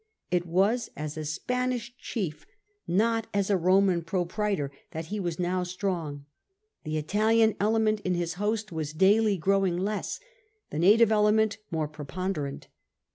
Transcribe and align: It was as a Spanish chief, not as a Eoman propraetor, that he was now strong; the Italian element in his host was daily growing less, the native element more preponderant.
It 0.31 0.47
was 0.47 0.89
as 0.97 1.15
a 1.15 1.23
Spanish 1.23 1.95
chief, 1.95 2.47
not 2.87 3.27
as 3.35 3.51
a 3.51 3.55
Eoman 3.55 4.03
propraetor, 4.03 4.71
that 4.93 5.05
he 5.13 5.19
was 5.19 5.37
now 5.37 5.61
strong; 5.61 6.25
the 6.83 6.97
Italian 6.97 7.55
element 7.59 7.99
in 7.99 8.15
his 8.15 8.33
host 8.41 8.71
was 8.71 8.93
daily 8.93 9.37
growing 9.37 9.77
less, 9.77 10.19
the 10.71 10.79
native 10.79 11.11
element 11.11 11.59
more 11.69 11.87
preponderant. 11.87 12.67